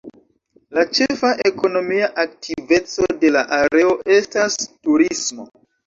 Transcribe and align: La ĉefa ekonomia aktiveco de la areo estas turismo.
La 0.77 0.85
ĉefa 0.99 1.33
ekonomia 1.51 2.09
aktiveco 2.25 3.09
de 3.23 3.35
la 3.39 3.47
areo 3.61 3.97
estas 4.19 4.61
turismo. 4.69 5.53